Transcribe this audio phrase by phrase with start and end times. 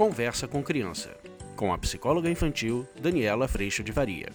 [0.00, 1.14] Conversa com Criança,
[1.54, 4.32] com a psicóloga infantil Daniela Freixo de Faria.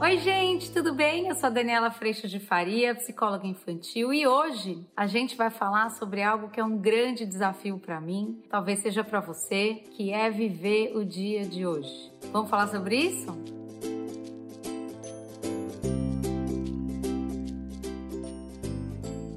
[0.00, 1.26] Oi, gente, tudo bem?
[1.26, 5.90] Eu sou a Daniela Freixo de Faria, psicóloga infantil, e hoje a gente vai falar
[5.90, 10.30] sobre algo que é um grande desafio para mim, talvez seja para você, que é
[10.30, 12.12] viver o dia de hoje.
[12.32, 13.36] Vamos falar sobre isso?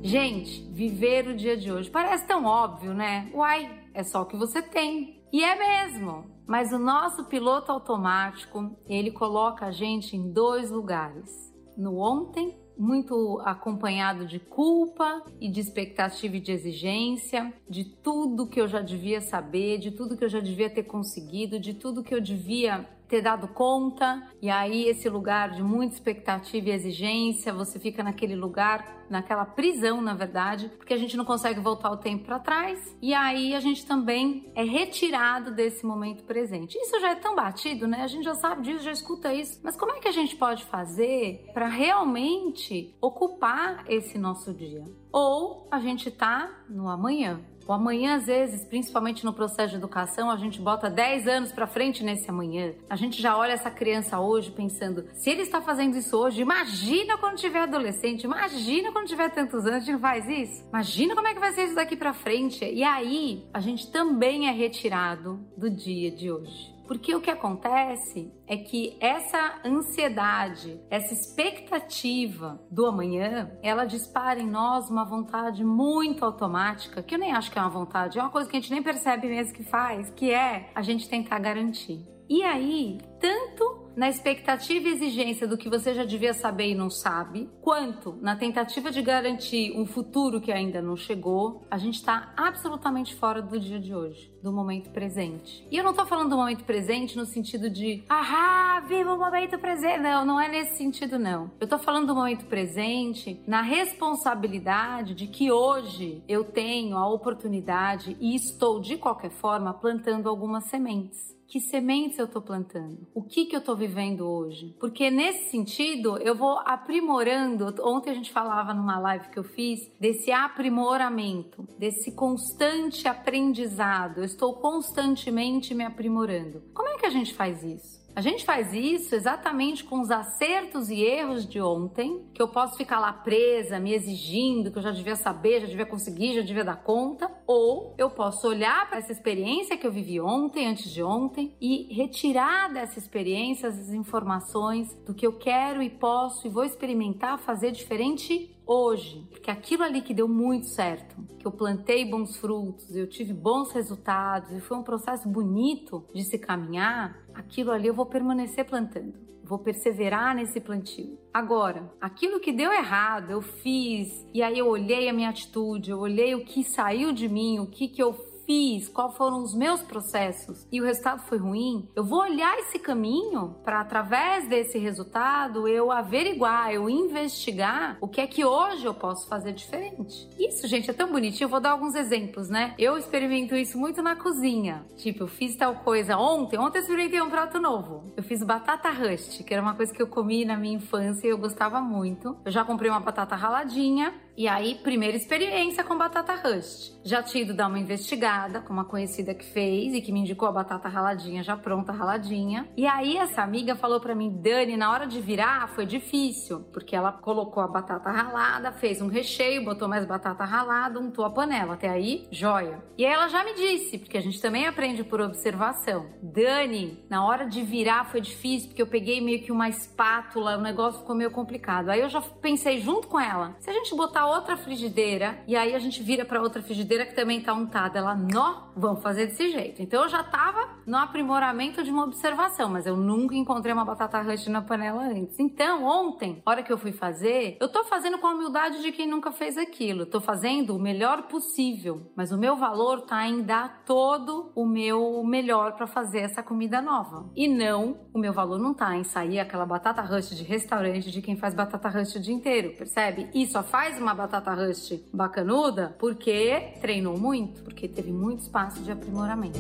[0.03, 3.27] Gente, viver o dia de hoje parece tão óbvio, né?
[3.33, 5.14] Uai, é só o que você tem.
[5.31, 6.25] E é mesmo.
[6.47, 11.29] Mas o nosso piloto automático, ele coloca a gente em dois lugares:
[11.75, 18.59] no ontem muito acompanhado de culpa e de expectativa e de exigência, de tudo que
[18.59, 22.13] eu já devia saber, de tudo que eu já devia ter conseguido, de tudo que
[22.13, 27.79] eu devia ter dado conta, e aí esse lugar de muita expectativa e exigência, você
[27.79, 32.25] fica naquele lugar, naquela prisão, na verdade, porque a gente não consegue voltar o tempo
[32.25, 36.77] para trás, e aí a gente também é retirado desse momento presente.
[36.77, 38.01] Isso já é tão batido, né?
[38.01, 40.63] A gente já sabe disso, já escuta isso, mas como é que a gente pode
[40.65, 44.83] fazer para realmente ocupar esse nosso dia?
[45.11, 50.29] Ou a gente tá no amanhã, o amanhã, às vezes, principalmente no processo de educação,
[50.29, 52.73] a gente bota 10 anos para frente nesse amanhã.
[52.89, 57.17] A gente já olha essa criança hoje pensando: se ele está fazendo isso hoje, imagina
[57.17, 60.63] quando tiver adolescente, imagina quando tiver tantos anos, a gente faz isso?
[60.69, 62.63] Imagina como é que vai ser isso daqui para frente.
[62.63, 66.74] E aí, a gente também é retirado do dia de hoje.
[66.87, 74.49] Porque o que acontece é que essa ansiedade, essa expectativa do amanhã, ela dispara em
[74.49, 78.31] nós uma vontade muito automática, que eu nem acho que é uma vontade, é uma
[78.31, 82.05] coisa que a gente nem percebe mesmo que faz, que é a gente tentar garantir.
[82.27, 86.89] E aí, tanto na expectativa e exigência do que você já devia saber e não
[86.89, 92.33] sabe, quanto na tentativa de garantir um futuro que ainda não chegou, a gente está
[92.35, 95.67] absolutamente fora do dia de hoje, do momento presente.
[95.71, 99.57] E eu não estou falando do momento presente no sentido de, ah, viva o momento
[99.57, 99.97] presente.
[99.97, 101.49] Não, não é nesse sentido, não.
[101.59, 108.15] Eu estou falando do momento presente na responsabilidade de que hoje eu tenho a oportunidade
[108.21, 113.45] e estou, de qualquer forma, plantando algumas sementes que sementes eu estou plantando, o que,
[113.45, 114.75] que eu estou vivendo hoje.
[114.79, 117.73] Porque nesse sentido eu vou aprimorando.
[117.81, 124.17] Ontem a gente falava numa live que eu fiz desse aprimoramento, desse constante aprendizado.
[124.17, 126.61] Eu estou constantemente me aprimorando.
[126.73, 128.04] Como é que a gente faz isso?
[128.15, 132.77] A gente faz isso exatamente com os acertos e erros de ontem, que eu posso
[132.77, 136.63] ficar lá presa, me exigindo, que eu já devia saber, já devia conseguir, já devia
[136.63, 141.03] dar conta, ou eu posso olhar para essa experiência que eu vivi ontem, antes de
[141.03, 146.63] ontem, e retirar dessa experiência as informações do que eu quero e posso e vou
[146.63, 152.37] experimentar fazer diferente hoje, porque aquilo ali que deu muito certo, que eu plantei bons
[152.37, 157.87] frutos, eu tive bons resultados e foi um processo bonito de se caminhar, aquilo ali
[157.87, 159.13] eu vou permanecer plantando,
[159.43, 161.19] vou perseverar nesse plantio.
[161.33, 165.99] Agora, aquilo que deu errado, eu fiz, e aí eu olhei a minha atitude, eu
[165.99, 168.13] olhei o que saiu de mim, o que que eu
[168.45, 172.79] fiz, quais foram os meus processos e o resultado foi ruim, eu vou olhar esse
[172.79, 178.93] caminho para através desse resultado eu averiguar, eu investigar o que é que hoje eu
[178.93, 180.27] posso fazer diferente.
[180.39, 181.45] Isso, gente, é tão bonitinho.
[181.45, 182.73] Eu vou dar alguns exemplos, né?
[182.77, 184.85] Eu experimento isso muito na cozinha.
[184.97, 186.57] Tipo, eu fiz tal coisa ontem.
[186.57, 188.03] Ontem eu experimentei um prato novo.
[188.15, 191.29] Eu fiz batata rust, que era uma coisa que eu comi na minha infância e
[191.29, 192.37] eu gostava muito.
[192.45, 196.93] Eu já comprei uma batata raladinha e aí, primeira experiência com batata rust.
[197.05, 200.45] Já tinha ido dar uma investigada com uma conhecida que fez e que me indicou
[200.47, 202.67] a batata raladinha já pronta, raladinha.
[202.75, 206.95] E aí essa amiga falou para mim, Dani, na hora de virar foi difícil, porque
[206.95, 211.75] ela colocou a batata ralada, fez um recheio, botou mais batata ralada, untou a panela.
[211.75, 212.83] Até aí, joia.
[212.97, 216.07] E aí ela já me disse, porque a gente também aprende por observação.
[216.21, 220.61] Dani, na hora de virar foi difícil, porque eu peguei meio que uma espátula, o
[220.61, 221.89] negócio ficou meio complicado.
[221.89, 225.75] Aí eu já pensei junto com ela, se a gente botar outra frigideira e aí
[225.75, 227.99] a gente vira para outra frigideira que também tá untada.
[227.99, 229.81] Ela, nó, vamos fazer desse jeito.
[229.81, 234.21] Então eu já tava no aprimoramento de uma observação, mas eu nunca encontrei uma batata
[234.21, 235.39] rush na panela antes.
[235.39, 239.07] Então, ontem, hora que eu fui fazer, eu tô fazendo com a humildade de quem
[239.07, 240.05] nunca fez aquilo.
[240.05, 245.23] Tô fazendo o melhor possível, mas o meu valor tá em dar todo o meu
[245.23, 247.29] melhor para fazer essa comida nova.
[247.35, 251.21] E não, o meu valor não tá em sair aquela batata rush de restaurante de
[251.21, 253.29] quem faz batata rush o dia inteiro, percebe?
[253.33, 258.91] E só faz uma batata rush bacanuda porque treinou muito, porque teve muito espaço de
[258.91, 259.59] aprimoramento.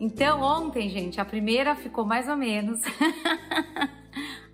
[0.00, 2.80] Então, ontem, gente, a primeira ficou mais ou menos.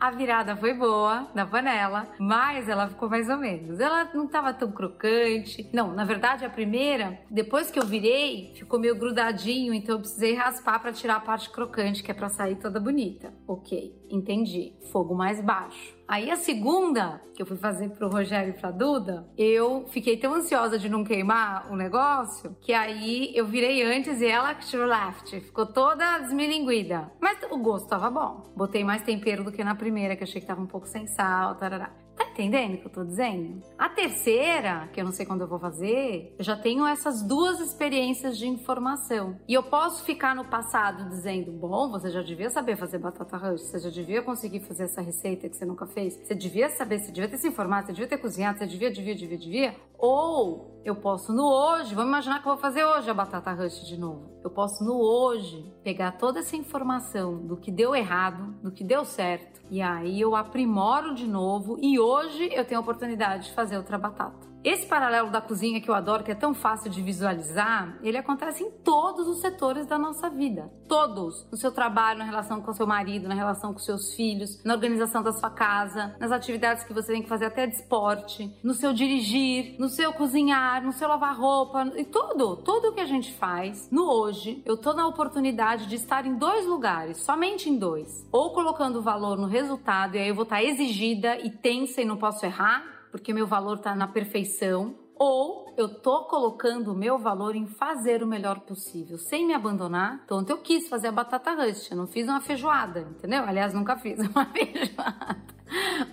[0.05, 3.81] A virada foi boa na panela, mas ela ficou mais ou menos.
[3.81, 5.67] Ela não estava tão crocante.
[5.73, 10.35] Não, na verdade, a primeira, depois que eu virei, ficou meio grudadinho, então eu precisei
[10.35, 13.33] raspar para tirar a parte crocante, que é para sair toda bonita.
[13.49, 14.75] Ok, entendi.
[14.93, 15.95] Fogo mais baixo.
[16.07, 20.35] Aí a segunda, que eu fui fazer pro Rogério e pra Duda, eu fiquei tão
[20.35, 24.87] ansiosa de não queimar o negócio, que aí eu virei antes e ela que tirou
[24.87, 25.41] left.
[25.41, 27.11] Ficou toda desmilinguida.
[27.21, 28.53] Mas o gosto tava bom.
[28.55, 31.55] Botei mais tempero do que na primeira, que achei que tava um pouco sem sal,
[31.55, 32.04] tarará.
[32.35, 33.63] Entendendo o que eu tô dizendo?
[33.79, 37.61] A terceira, que eu não sei quando eu vou fazer, eu já tenho essas duas
[37.61, 39.39] experiências de informação.
[39.47, 43.61] E eu posso ficar no passado dizendo: bom, você já devia saber fazer batata rush,
[43.61, 47.13] você já devia conseguir fazer essa receita que você nunca fez, você devia saber, você
[47.13, 49.77] devia ter se informado, você devia ter cozinhado, você devia, devia, devia, devia.
[49.97, 53.87] Ou eu posso no hoje, vamos imaginar que eu vou fazer hoje a batata rush
[53.87, 54.41] de novo.
[54.43, 59.05] Eu posso no hoje pegar toda essa informação do que deu errado, do que deu
[59.05, 63.77] certo, e aí eu aprimoro de novo e hoje eu tenho a oportunidade de fazer
[63.77, 64.54] outra batata.
[64.65, 68.65] Esse paralelo da cozinha que eu adoro, que é tão fácil de visualizar, ele acontece
[68.65, 70.73] em todos os setores da nossa vida.
[70.89, 71.47] Todos.
[71.51, 75.23] No seu trabalho, na relação com seu marido, na relação com seus filhos, na organização
[75.23, 78.95] da sua casa, nas atividades que você tem que fazer até de esporte, no seu
[78.95, 82.57] dirigir, no seu cozinhar, no seu lavar roupa, e tudo.
[82.57, 86.67] Tudo que a gente faz no hoje, eu tô na oportunidade de estar em dois
[86.67, 88.27] lugares, somente em dois.
[88.33, 92.17] Ou colocando valor no resultado, e aí eu vou estar exigida e tensa e não
[92.17, 97.55] posso errar, porque meu valor está na perfeição, ou eu tô colocando o meu valor
[97.55, 100.23] em fazer o melhor possível, sem me abandonar.
[100.25, 103.45] Então, eu quis fazer a batata rush, eu não fiz uma feijoada, entendeu?
[103.45, 105.37] Aliás, nunca fiz uma feijoada.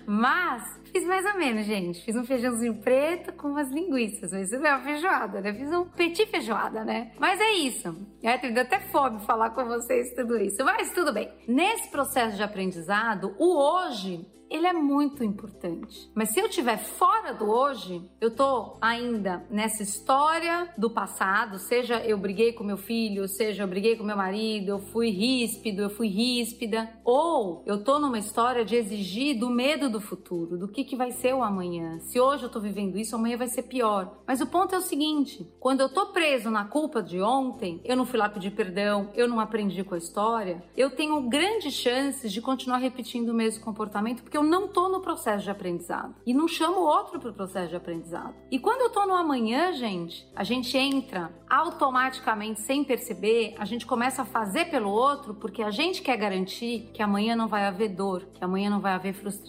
[0.06, 2.04] Mas fiz mais ou menos, gente.
[2.04, 4.32] Fiz um feijãozinho preto com umas linguiças.
[4.32, 5.54] Mas isso não é uma feijoada, né?
[5.54, 7.12] Fiz um petit feijoada, né?
[7.18, 7.96] Mas é isso.
[8.22, 10.64] É, tem até fome falar com vocês tudo isso.
[10.64, 11.30] Mas tudo bem.
[11.46, 16.10] Nesse processo de aprendizado, o hoje ele é muito importante.
[16.14, 22.04] Mas se eu estiver fora do hoje, eu tô ainda nessa história do passado, seja
[22.04, 25.88] eu briguei com meu filho, seja eu briguei com meu marido, eu fui ríspido, eu
[25.88, 30.84] fui ríspida, ou eu tô numa história de exigir do medo do futuro, do que
[30.84, 32.00] que vai ser o amanhã.
[32.00, 34.18] Se hoje eu tô vivendo isso, amanhã vai ser pior.
[34.26, 37.96] Mas o ponto é o seguinte, quando eu tô preso na culpa de ontem, eu
[37.96, 42.32] não fui lá pedir perdão, eu não aprendi com a história, eu tenho grandes chances
[42.32, 46.32] de continuar repetindo o mesmo comportamento porque eu não tô no processo de aprendizado e
[46.32, 48.34] não chamo outro para o processo de aprendizado.
[48.50, 53.84] E quando eu tô no amanhã, gente, a gente entra automaticamente sem perceber, a gente
[53.84, 57.90] começa a fazer pelo outro porque a gente quer garantir que amanhã não vai haver
[57.90, 59.41] dor, que amanhã não vai haver frustração.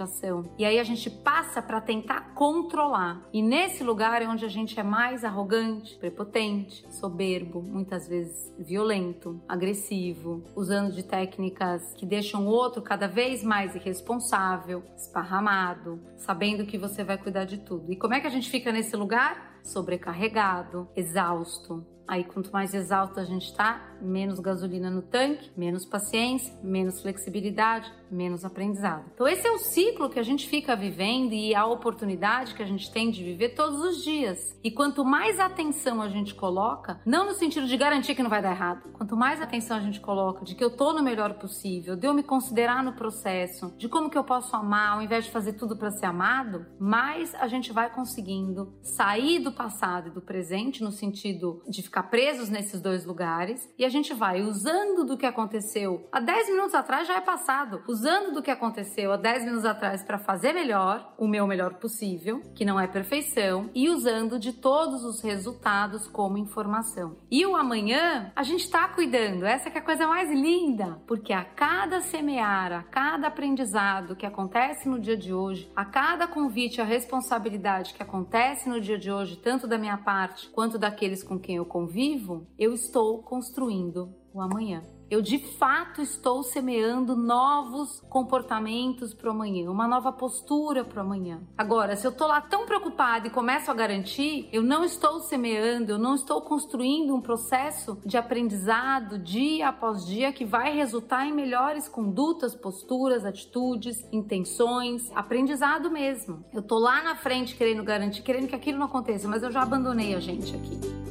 [0.57, 3.22] E aí a gente passa para tentar controlar.
[3.31, 9.42] E nesse lugar é onde a gente é mais arrogante, prepotente, soberbo, muitas vezes violento,
[9.48, 16.78] agressivo, usando de técnicas que deixam o outro cada vez mais irresponsável, esparramado, sabendo que
[16.78, 17.92] você vai cuidar de tudo.
[17.92, 19.53] E como é que a gente fica nesse lugar?
[19.63, 26.54] Sobrecarregado, exausto, Aí, quanto mais exausto a gente está, menos gasolina no tanque, menos paciência,
[26.62, 29.06] menos flexibilidade, menos aprendizado.
[29.13, 32.65] Então, esse é o ciclo que a gente fica vivendo e a oportunidade que a
[32.65, 34.60] gente tem de viver todos os dias.
[34.63, 38.42] E quanto mais atenção a gente coloca, não no sentido de garantir que não vai
[38.42, 41.95] dar errado, quanto mais atenção a gente coloca de que eu tô no melhor possível,
[41.95, 45.31] de eu me considerar no processo, de como que eu posso amar ao invés de
[45.31, 50.22] fazer tudo para ser amado, mais a gente vai conseguindo sair do passado e do
[50.22, 55.18] presente no sentido de ficar presos nesses dois lugares e a gente vai usando do
[55.18, 59.45] que aconteceu há 10 minutos atrás já é passado, usando do que aconteceu há 10
[59.45, 64.40] minutos atrás para fazer melhor, o meu melhor possível, que não é perfeição, e usando
[64.40, 67.18] de todos os resultados como informação.
[67.30, 71.44] E o amanhã a gente está cuidando, essa é a coisa mais linda, porque a
[71.44, 76.83] cada semear, a cada aprendizado que acontece no dia de hoje, a cada convite à
[76.83, 81.57] responsabilidade que acontece no dia de hoje, tanto da minha parte quanto daqueles com quem
[81.57, 84.81] eu convivo, eu estou construindo o amanhã.
[85.14, 91.06] Eu de fato estou semeando novos comportamentos para o amanhã, uma nova postura para o
[91.06, 91.40] amanhã.
[91.56, 95.92] Agora, se eu estou lá tão preocupada e começo a garantir, eu não estou semeando,
[95.92, 101.32] eu não estou construindo um processo de aprendizado dia após dia que vai resultar em
[101.32, 106.44] melhores condutas, posturas, atitudes, intenções, aprendizado mesmo.
[106.52, 109.62] Eu estou lá na frente querendo garantir, querendo que aquilo não aconteça, mas eu já
[109.62, 111.03] abandonei a gente aqui.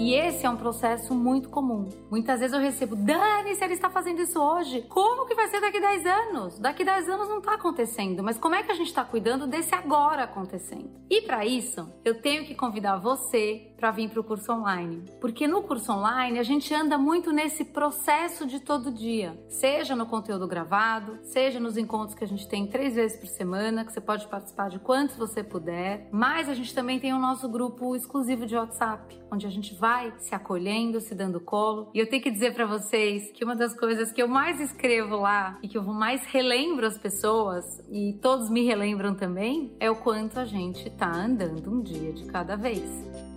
[0.00, 1.86] E esse é um processo muito comum.
[2.10, 5.60] Muitas vezes eu recebo, Dani, se ele está fazendo isso hoje, como que vai ser
[5.60, 6.58] daqui 10 anos?
[6.58, 9.74] Daqui 10 anos não está acontecendo, mas como é que a gente está cuidando desse
[9.74, 10.90] agora acontecendo?
[11.10, 15.04] E para isso, eu tenho que convidar você para vir para o curso online.
[15.20, 20.06] Porque no curso online a gente anda muito nesse processo de todo dia, seja no
[20.06, 24.00] conteúdo gravado, seja nos encontros que a gente tem três vezes por semana, que você
[24.00, 26.08] pode participar de quantos você puder.
[26.10, 30.12] Mas a gente também tem o nosso grupo exclusivo de WhatsApp, onde a gente vai
[30.18, 31.90] se acolhendo, se dando colo.
[31.94, 35.16] E eu tenho que dizer para vocês que uma das coisas que eu mais escrevo
[35.16, 39.96] lá e que eu mais relembro as pessoas e todos me relembram também é o
[39.96, 43.29] quanto a gente tá andando um dia de cada vez.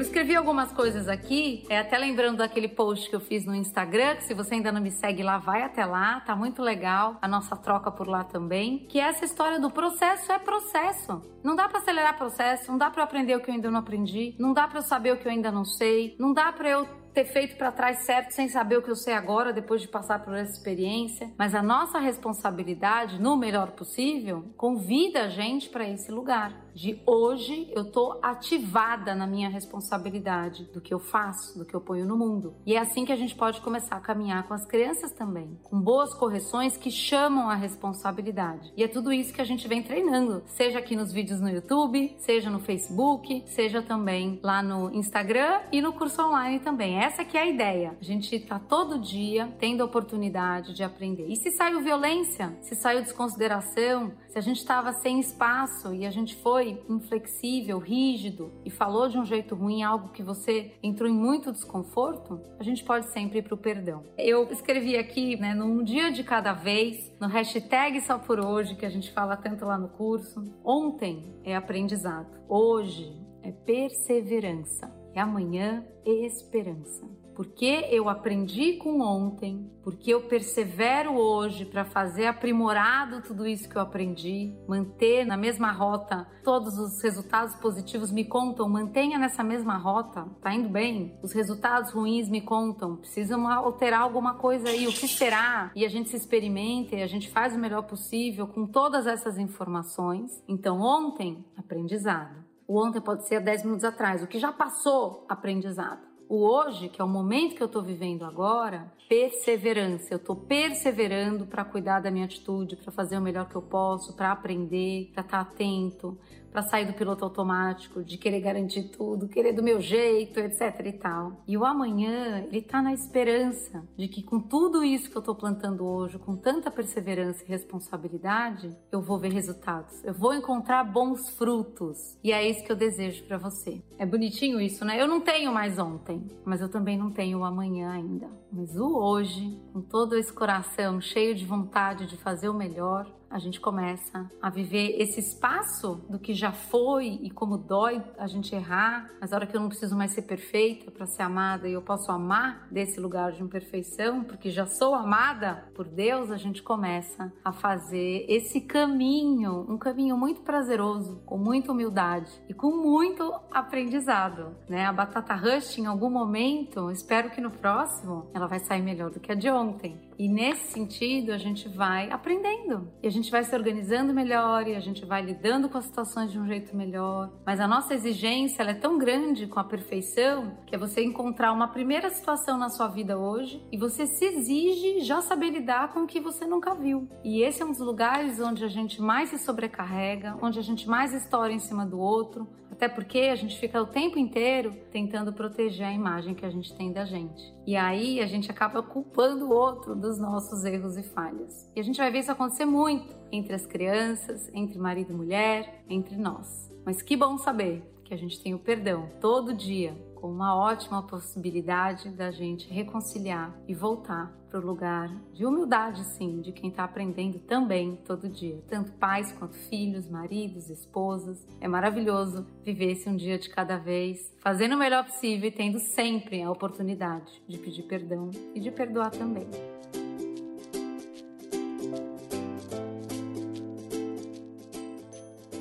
[0.00, 4.16] Eu escrevi algumas coisas aqui, é, até lembrando daquele post que eu fiz no Instagram,
[4.16, 7.28] que se você ainda não me segue lá, vai até lá, tá muito legal a
[7.28, 11.20] nossa troca por lá também, que é essa história do processo é processo.
[11.44, 14.34] Não dá para acelerar processo, não dá para aprender o que eu ainda não aprendi,
[14.38, 16.88] não dá para eu saber o que eu ainda não sei, não dá para eu
[17.12, 20.24] ter feito para trás certo sem saber o que eu sei agora, depois de passar
[20.24, 21.30] por essa experiência.
[21.36, 26.54] Mas a nossa responsabilidade, no melhor possível, convida a gente para esse lugar.
[26.74, 31.80] De hoje eu tô ativada na minha responsabilidade do que eu faço, do que eu
[31.80, 32.54] ponho no mundo.
[32.64, 35.80] E é assim que a gente pode começar a caminhar com as crianças também, com
[35.80, 38.72] boas correções que chamam a responsabilidade.
[38.76, 42.14] E é tudo isso que a gente vem treinando, seja aqui nos vídeos no YouTube,
[42.18, 47.36] seja no Facebook, seja também lá no Instagram e no curso online também essa que
[47.36, 47.96] é a ideia.
[48.00, 51.26] A gente está todo dia tendo a oportunidade de aprender.
[51.28, 56.10] E se saiu violência, se saiu desconsideração, se a gente estava sem espaço e a
[56.10, 61.14] gente foi inflexível, rígido e falou de um jeito ruim algo que você entrou em
[61.14, 64.04] muito desconforto, a gente pode sempre ir para o perdão.
[64.16, 68.86] Eu escrevi aqui, né, num dia de cada vez, no hashtag só por hoje, que
[68.86, 70.42] a gente fala tanto lá no curso.
[70.64, 77.19] Ontem é aprendizado, hoje é perseverança e amanhã esperança.
[77.40, 83.76] Porque eu aprendi com ontem, porque eu persevero hoje para fazer aprimorado tudo isso que
[83.76, 89.78] eu aprendi, manter na mesma rota todos os resultados positivos me contam, mantenha nessa mesma
[89.78, 91.18] rota, tá indo bem?
[91.22, 95.72] Os resultados ruins me contam, precisam alterar alguma coisa aí, o que será?
[95.74, 99.38] E a gente se experimenta e a gente faz o melhor possível com todas essas
[99.38, 100.44] informações.
[100.46, 102.44] Então, ontem, aprendizado.
[102.68, 106.09] O ontem pode ser 10 minutos atrás, o que já passou, aprendizado.
[106.30, 110.14] O hoje, que é o momento que eu estou vivendo agora, perseverança.
[110.14, 114.14] Eu estou perseverando para cuidar da minha atitude, para fazer o melhor que eu posso,
[114.14, 116.16] para aprender, para estar tá atento,
[116.50, 120.92] para sair do piloto automático, de querer garantir tudo, querer do meu jeito, etc e
[120.92, 121.42] tal.
[121.46, 125.34] E o amanhã, ele tá na esperança de que com tudo isso que eu tô
[125.34, 130.02] plantando hoje, com tanta perseverança e responsabilidade, eu vou ver resultados.
[130.04, 132.18] Eu vou encontrar bons frutos.
[132.22, 133.82] E é isso que eu desejo para você.
[133.98, 135.00] É bonitinho isso, né?
[135.00, 138.28] Eu não tenho mais ontem, mas eu também não tenho o amanhã ainda.
[138.52, 143.38] Mas o hoje, com todo esse coração cheio de vontade de fazer o melhor, a
[143.38, 148.54] gente começa a viver esse espaço do que já foi e como dói a gente
[148.54, 151.72] errar, mas a hora que eu não preciso mais ser perfeita para ser amada e
[151.72, 156.62] eu posso amar desse lugar de imperfeição, porque já sou amada por Deus, a gente
[156.62, 163.32] começa a fazer esse caminho, um caminho muito prazeroso, com muita humildade e com muito
[163.52, 164.86] aprendizado, né?
[164.86, 169.20] A batata rush em algum momento, espero que no próximo ela vai sair melhor do
[169.20, 170.09] que a de ontem.
[170.20, 172.92] E nesse sentido, a gente vai aprendendo.
[173.02, 176.30] E a gente vai se organizando melhor e a gente vai lidando com as situações
[176.30, 177.32] de um jeito melhor.
[177.46, 181.68] Mas a nossa exigência é tão grande com a perfeição que é você encontrar uma
[181.68, 186.06] primeira situação na sua vida hoje e você se exige já saber lidar com o
[186.06, 187.08] que você nunca viu.
[187.24, 190.86] E esse é um dos lugares onde a gente mais se sobrecarrega, onde a gente
[190.86, 192.46] mais estoura em cima do outro,
[192.80, 196.74] até porque a gente fica o tempo inteiro tentando proteger a imagem que a gente
[196.74, 197.52] tem da gente.
[197.66, 201.70] E aí a gente acaba culpando o outro dos nossos erros e falhas.
[201.74, 205.84] E a gente vai ver isso acontecer muito entre as crianças, entre marido e mulher,
[205.88, 206.68] entre nós.
[206.84, 211.00] Mas que bom saber que a gente tem o perdão todo dia com uma ótima
[211.02, 216.82] possibilidade da gente reconciliar e voltar para o lugar de humildade, sim, de quem está
[216.82, 221.46] aprendendo também todo dia, tanto pais quanto filhos, maridos, esposas.
[221.60, 225.78] É maravilhoso viver esse um dia de cada vez, fazendo o melhor possível e tendo
[225.78, 229.46] sempre a oportunidade de pedir perdão e de perdoar também.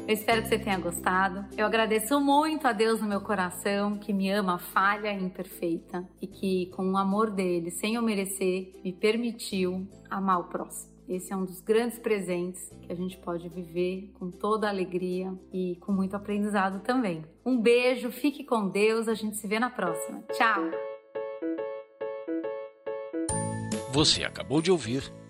[0.09, 1.45] Eu espero que você tenha gostado.
[1.55, 6.25] Eu agradeço muito a Deus no meu coração, que me ama falha e imperfeita e
[6.25, 10.91] que, com o amor dele, sem eu merecer, me permitiu amar o próximo.
[11.07, 15.75] Esse é um dos grandes presentes que a gente pode viver com toda alegria e
[15.79, 17.23] com muito aprendizado também.
[17.45, 20.23] Um beijo, fique com Deus, a gente se vê na próxima.
[20.33, 20.71] Tchau!
[23.91, 25.03] Você acabou de ouvir